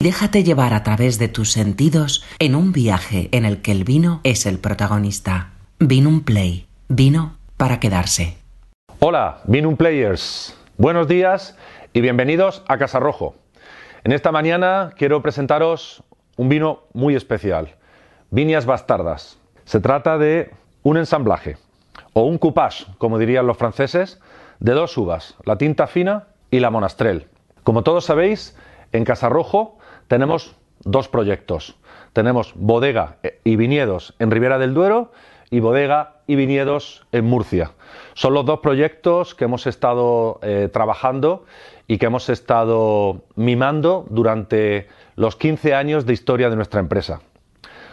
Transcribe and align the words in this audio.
Déjate 0.00 0.44
llevar 0.44 0.74
a 0.74 0.84
través 0.84 1.18
de 1.18 1.26
tus 1.26 1.50
sentidos 1.50 2.24
en 2.38 2.54
un 2.54 2.70
viaje 2.70 3.28
en 3.32 3.44
el 3.44 3.60
que 3.62 3.72
el 3.72 3.82
vino 3.82 4.20
es 4.22 4.46
el 4.46 4.60
protagonista. 4.60 5.54
Vino 5.80 6.22
Play. 6.24 6.68
Vino 6.86 7.36
para 7.56 7.80
quedarse. 7.80 8.38
Hola, 9.00 9.40
Vinum 9.46 9.76
Players. 9.76 10.56
Buenos 10.76 11.08
días 11.08 11.58
y 11.92 12.00
bienvenidos 12.00 12.62
a 12.68 12.78
Casa 12.78 13.00
Rojo. 13.00 13.34
En 14.04 14.12
esta 14.12 14.30
mañana 14.30 14.92
quiero 14.96 15.20
presentaros 15.20 16.04
un 16.36 16.48
vino 16.48 16.84
muy 16.92 17.16
especial, 17.16 17.74
Viñas 18.30 18.66
Bastardas. 18.66 19.40
Se 19.64 19.80
trata 19.80 20.16
de 20.16 20.52
un 20.84 20.96
ensamblaje 20.96 21.56
o 22.12 22.22
un 22.22 22.38
coupage, 22.38 22.86
como 22.98 23.18
dirían 23.18 23.48
los 23.48 23.56
franceses, 23.56 24.20
de 24.60 24.74
dos 24.74 24.96
uvas, 24.96 25.34
la 25.44 25.58
tinta 25.58 25.88
fina 25.88 26.28
y 26.52 26.60
la 26.60 26.70
monastrel. 26.70 27.26
Como 27.64 27.82
todos 27.82 28.04
sabéis, 28.04 28.56
en 28.92 29.04
Casarrojo 29.04 29.78
tenemos 30.08 30.56
dos 30.80 31.08
proyectos. 31.08 31.76
Tenemos 32.12 32.52
bodega 32.54 33.18
y 33.44 33.56
viñedos 33.56 34.14
en 34.18 34.30
Ribera 34.30 34.58
del 34.58 34.74
Duero 34.74 35.12
y 35.50 35.60
bodega 35.60 36.16
y 36.26 36.36
viñedos 36.36 37.06
en 37.12 37.24
Murcia. 37.24 37.72
Son 38.14 38.34
los 38.34 38.44
dos 38.44 38.60
proyectos 38.60 39.34
que 39.34 39.44
hemos 39.44 39.66
estado 39.66 40.40
eh, 40.42 40.68
trabajando 40.72 41.44
y 41.86 41.98
que 41.98 42.06
hemos 42.06 42.28
estado 42.28 43.22
mimando 43.34 44.06
durante 44.10 44.88
los 45.16 45.36
15 45.36 45.74
años 45.74 46.06
de 46.06 46.12
historia 46.12 46.50
de 46.50 46.56
nuestra 46.56 46.80
empresa. 46.80 47.20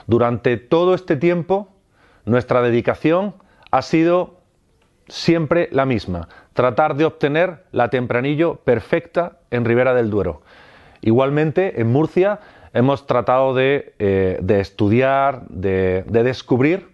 Durante 0.07 0.57
todo 0.57 0.93
este 0.93 1.15
tiempo, 1.15 1.69
nuestra 2.25 2.61
dedicación 2.61 3.35
ha 3.71 3.81
sido 3.81 4.39
siempre 5.07 5.69
la 5.71 5.85
misma, 5.85 6.27
tratar 6.53 6.95
de 6.95 7.05
obtener 7.05 7.63
la 7.71 7.89
tempranillo 7.89 8.55
perfecta 8.57 9.39
en 9.51 9.65
Ribera 9.65 9.93
del 9.93 10.09
Duero. 10.09 10.41
Igualmente, 11.01 11.81
en 11.81 11.91
Murcia 11.91 12.39
hemos 12.73 13.07
tratado 13.07 13.53
de, 13.53 13.93
eh, 13.99 14.39
estudiar, 14.59 15.47
de, 15.47 16.03
descubrir 16.07 16.89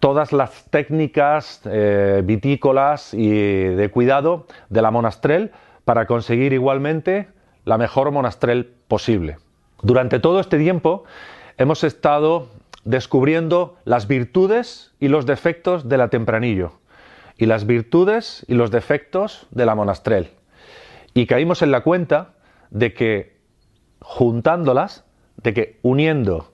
todas 0.00 0.32
las 0.32 0.64
técnicas 0.70 1.60
eh, 1.64 2.22
vitícolas 2.24 3.14
y 3.14 3.30
de 3.30 3.90
cuidado 3.90 4.46
de 4.68 4.82
la 4.82 4.90
monastrel 4.90 5.52
para 5.84 6.06
conseguir 6.06 6.52
igualmente 6.52 7.28
la 7.64 7.78
mejor 7.78 8.10
monastrel 8.10 8.72
posible. 8.88 9.38
Durante 9.82 10.18
todo 10.18 10.40
este 10.40 10.58
tiempo 10.58 11.04
hemos 11.58 11.84
estado 11.84 12.48
descubriendo 12.84 13.76
las 13.84 14.08
virtudes 14.08 14.92
y 14.98 15.08
los 15.08 15.26
defectos 15.26 15.88
de 15.88 15.98
la 15.98 16.08
tempranillo 16.08 16.72
y 17.36 17.46
las 17.46 17.66
virtudes 17.66 18.44
y 18.48 18.54
los 18.54 18.70
defectos 18.70 19.46
de 19.50 19.64
la 19.64 19.74
monastrel. 19.74 20.30
Y 21.14 21.26
caímos 21.26 21.62
en 21.62 21.70
la 21.70 21.82
cuenta 21.82 22.30
de 22.70 22.94
que 22.94 23.38
juntándolas, 24.00 25.04
de 25.36 25.54
que 25.54 25.78
uniendo 25.82 26.52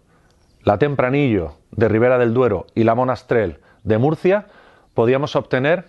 la 0.62 0.78
tempranillo 0.78 1.56
de 1.72 1.88
Ribera 1.88 2.18
del 2.18 2.34
Duero 2.34 2.66
y 2.74 2.84
la 2.84 2.94
monastrel 2.94 3.58
de 3.82 3.98
Murcia, 3.98 4.46
podíamos 4.94 5.36
obtener 5.36 5.84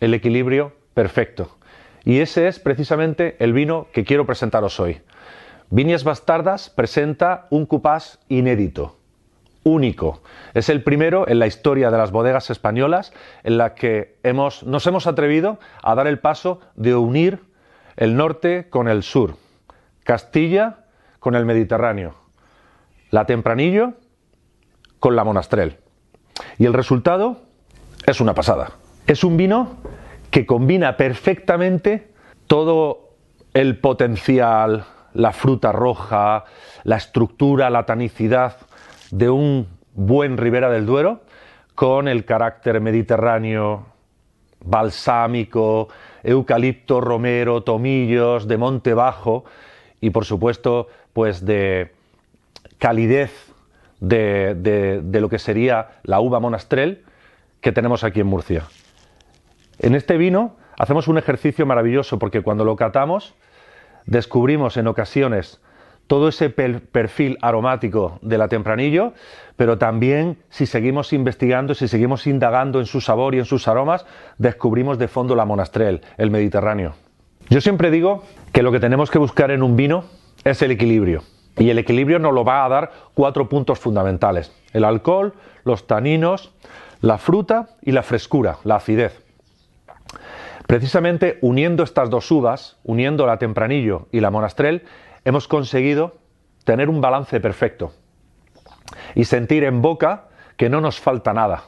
el 0.00 0.14
equilibrio 0.14 0.72
perfecto. 0.94 1.56
Y 2.04 2.18
ese 2.18 2.48
es 2.48 2.58
precisamente 2.58 3.36
el 3.38 3.52
vino 3.52 3.86
que 3.92 4.04
quiero 4.04 4.26
presentaros 4.26 4.80
hoy. 4.80 5.00
Viñas 5.70 6.04
Bastardas 6.04 6.68
presenta 6.68 7.46
un 7.50 7.64
cupás 7.64 8.18
inédito, 8.28 8.98
único. 9.62 10.22
Es 10.52 10.68
el 10.68 10.82
primero 10.82 11.26
en 11.28 11.38
la 11.38 11.46
historia 11.46 11.90
de 11.90 11.96
las 11.96 12.10
bodegas 12.10 12.50
españolas 12.50 13.12
en 13.44 13.56
la 13.56 13.74
que 13.74 14.18
hemos, 14.22 14.64
nos 14.64 14.86
hemos 14.86 15.06
atrevido 15.06 15.58
a 15.82 15.94
dar 15.94 16.06
el 16.06 16.18
paso 16.18 16.60
de 16.74 16.94
unir 16.94 17.40
el 17.96 18.16
norte 18.16 18.68
con 18.68 18.88
el 18.88 19.02
sur, 19.02 19.36
Castilla 20.04 20.84
con 21.18 21.34
el 21.34 21.44
Mediterráneo, 21.44 22.14
la 23.10 23.26
Tempranillo 23.26 23.94
con 24.98 25.16
la 25.16 25.24
Monastrel. 25.24 25.78
Y 26.58 26.66
el 26.66 26.72
resultado 26.72 27.42
es 28.06 28.20
una 28.20 28.34
pasada. 28.34 28.72
Es 29.06 29.24
un 29.24 29.36
vino 29.36 29.76
que 30.30 30.46
combina 30.46 30.96
perfectamente 30.96 32.12
todo 32.46 33.16
el 33.54 33.78
potencial, 33.78 34.84
la 35.12 35.32
fruta 35.32 35.72
roja, 35.72 36.44
la 36.84 36.96
estructura, 36.96 37.70
la 37.70 37.84
tanicidad 37.84 38.56
de 39.10 39.28
un 39.30 39.68
buen 39.94 40.38
Ribera 40.38 40.70
del 40.70 40.86
Duero 40.86 41.22
con 41.74 42.08
el 42.08 42.24
carácter 42.24 42.80
mediterráneo, 42.80 43.86
balsámico, 44.64 45.88
eucalipto, 46.22 47.00
romero, 47.00 47.62
tomillos, 47.62 48.48
de 48.48 48.56
monte 48.56 48.94
bajo 48.94 49.44
y 50.02 50.10
por 50.10 50.26
supuesto 50.26 50.88
pues 51.14 51.46
de 51.46 51.92
calidez 52.76 53.32
de, 54.00 54.54
de, 54.54 55.20
lo 55.20 55.30
que 55.30 55.38
sería 55.38 56.00
la 56.02 56.20
uva 56.20 56.40
monastrel 56.40 57.04
que 57.60 57.70
tenemos 57.70 58.02
aquí 58.02 58.18
en 58.18 58.26
Murcia. 58.26 58.64
En 59.78 59.94
este 59.94 60.18
vino 60.18 60.56
hacemos 60.76 61.06
un 61.06 61.18
ejercicio 61.18 61.64
maravilloso 61.64 62.18
porque 62.18 62.42
cuando 62.42 62.64
lo 62.64 62.76
catamos 62.76 63.34
descubrimos 64.04 64.76
en 64.76 64.88
ocasiones 64.88 65.60
todo 66.08 66.28
ese 66.28 66.50
perfil 66.50 67.38
aromático 67.40 68.18
de 68.22 68.36
la 68.36 68.48
tempranillo, 68.48 69.14
pero 69.56 69.78
también 69.78 70.36
si 70.50 70.66
seguimos 70.66 71.12
investigando, 71.12 71.74
si 71.74 71.86
seguimos 71.86 72.26
indagando 72.26 72.80
en 72.80 72.86
su 72.86 73.00
sabor 73.00 73.36
y 73.36 73.38
en 73.38 73.44
sus 73.44 73.68
aromas, 73.68 74.04
descubrimos 74.36 74.98
de 74.98 75.06
fondo 75.06 75.36
la 75.36 75.44
monastrel, 75.44 76.02
el 76.18 76.32
Mediterráneo. 76.32 76.94
Yo 77.52 77.60
siempre 77.60 77.90
digo 77.90 78.22
que 78.50 78.62
lo 78.62 78.72
que 78.72 78.80
tenemos 78.80 79.10
que 79.10 79.18
buscar 79.18 79.50
en 79.50 79.62
un 79.62 79.76
vino 79.76 80.04
es 80.42 80.62
el 80.62 80.70
equilibrio. 80.70 81.22
Y 81.58 81.68
el 81.68 81.78
equilibrio 81.78 82.18
nos 82.18 82.32
lo 82.32 82.46
va 82.46 82.64
a 82.64 82.68
dar 82.70 82.92
cuatro 83.12 83.50
puntos 83.50 83.78
fundamentales. 83.78 84.50
El 84.72 84.84
alcohol, 84.84 85.34
los 85.62 85.86
taninos, 85.86 86.54
la 87.02 87.18
fruta 87.18 87.68
y 87.82 87.92
la 87.92 88.02
frescura, 88.02 88.56
la 88.64 88.76
acidez. 88.76 89.22
Precisamente 90.66 91.36
uniendo 91.42 91.82
estas 91.82 92.08
dos 92.08 92.30
uvas, 92.30 92.78
uniendo 92.84 93.26
la 93.26 93.36
tempranillo 93.36 94.08
y 94.12 94.20
la 94.20 94.30
monastrel, 94.30 94.84
hemos 95.26 95.46
conseguido 95.46 96.16
tener 96.64 96.88
un 96.88 97.02
balance 97.02 97.38
perfecto 97.38 97.92
y 99.14 99.26
sentir 99.26 99.64
en 99.64 99.82
boca 99.82 100.28
que 100.56 100.70
no 100.70 100.80
nos 100.80 100.98
falta 100.98 101.34
nada. 101.34 101.64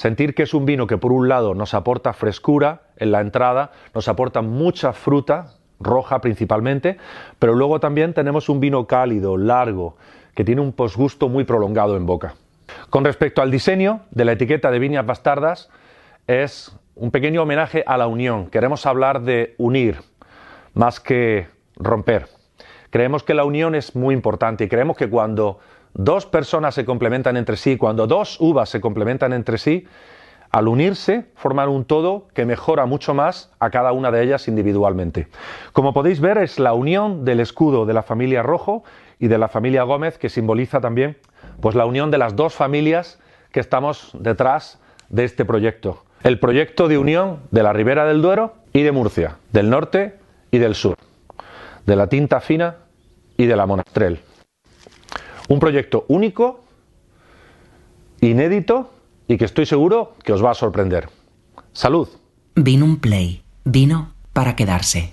Sentir 0.00 0.34
que 0.34 0.44
es 0.44 0.54
un 0.54 0.64
vino 0.64 0.86
que 0.86 0.96
por 0.96 1.12
un 1.12 1.28
lado 1.28 1.54
nos 1.54 1.74
aporta 1.74 2.14
frescura 2.14 2.84
en 2.96 3.12
la 3.12 3.20
entrada, 3.20 3.72
nos 3.94 4.08
aporta 4.08 4.40
mucha 4.40 4.94
fruta, 4.94 5.56
roja 5.78 6.22
principalmente, 6.22 6.96
pero 7.38 7.52
luego 7.52 7.80
también 7.80 8.14
tenemos 8.14 8.48
un 8.48 8.60
vino 8.60 8.86
cálido, 8.86 9.36
largo, 9.36 9.98
que 10.34 10.42
tiene 10.42 10.62
un 10.62 10.72
posgusto 10.72 11.28
muy 11.28 11.44
prolongado 11.44 11.98
en 11.98 12.06
boca. 12.06 12.36
Con 12.88 13.04
respecto 13.04 13.42
al 13.42 13.50
diseño 13.50 14.00
de 14.10 14.24
la 14.24 14.32
etiqueta 14.32 14.70
de 14.70 14.78
Viñas 14.78 15.04
Bastardas, 15.04 15.68
es 16.26 16.74
un 16.94 17.10
pequeño 17.10 17.42
homenaje 17.42 17.84
a 17.86 17.98
la 17.98 18.06
unión. 18.06 18.48
Queremos 18.48 18.86
hablar 18.86 19.20
de 19.20 19.54
unir 19.58 19.98
más 20.72 20.98
que 20.98 21.46
romper. 21.76 22.26
Creemos 22.88 23.22
que 23.22 23.34
la 23.34 23.44
unión 23.44 23.74
es 23.74 23.94
muy 23.94 24.14
importante 24.14 24.64
y 24.64 24.68
creemos 24.68 24.96
que 24.96 25.10
cuando 25.10 25.58
dos 25.94 26.26
personas 26.26 26.74
se 26.74 26.84
complementan 26.84 27.36
entre 27.36 27.56
sí, 27.56 27.76
cuando 27.76 28.06
dos 28.06 28.40
uvas 28.40 28.68
se 28.68 28.80
complementan 28.80 29.32
entre 29.32 29.58
sí, 29.58 29.86
al 30.50 30.66
unirse 30.66 31.26
forman 31.36 31.68
un 31.68 31.84
todo 31.84 32.26
que 32.34 32.44
mejora 32.44 32.86
mucho 32.86 33.14
más 33.14 33.50
a 33.60 33.70
cada 33.70 33.92
una 33.92 34.10
de 34.10 34.22
ellas 34.22 34.48
individualmente. 34.48 35.28
Como 35.72 35.92
podéis 35.92 36.20
ver, 36.20 36.38
es 36.38 36.58
la 36.58 36.72
unión 36.72 37.24
del 37.24 37.40
escudo 37.40 37.86
de 37.86 37.94
la 37.94 38.02
familia 38.02 38.42
Rojo 38.42 38.82
y 39.18 39.28
de 39.28 39.38
la 39.38 39.48
familia 39.48 39.84
Gómez 39.84 40.18
que 40.18 40.28
simboliza 40.28 40.80
también 40.80 41.18
pues 41.60 41.74
la 41.74 41.86
unión 41.86 42.10
de 42.10 42.18
las 42.18 42.34
dos 42.34 42.54
familias 42.54 43.20
que 43.52 43.60
estamos 43.60 44.10
detrás 44.14 44.80
de 45.08 45.24
este 45.24 45.44
proyecto. 45.44 46.04
El 46.22 46.40
proyecto 46.40 46.88
de 46.88 46.98
unión 46.98 47.38
de 47.50 47.62
la 47.62 47.72
Ribera 47.72 48.04
del 48.04 48.22
Duero 48.22 48.54
y 48.72 48.82
de 48.82 48.92
Murcia, 48.92 49.36
del 49.52 49.70
norte 49.70 50.16
y 50.50 50.58
del 50.58 50.74
sur 50.74 50.96
de 51.86 51.96
la 51.96 52.06
tinta 52.06 52.40
fina 52.40 52.76
y 53.36 53.46
de 53.46 53.56
la 53.56 53.66
monastrel. 53.66 54.20
Un 55.50 55.58
proyecto 55.58 56.04
único, 56.06 56.62
inédito 58.20 58.92
y 59.26 59.36
que 59.36 59.44
estoy 59.44 59.66
seguro 59.66 60.14
que 60.22 60.32
os 60.32 60.44
va 60.44 60.52
a 60.52 60.54
sorprender. 60.54 61.08
Salud. 61.72 62.08
Vino 62.54 62.84
un 62.84 63.00
play. 63.00 63.42
Vino 63.64 64.12
para 64.32 64.54
quedarse. 64.54 65.12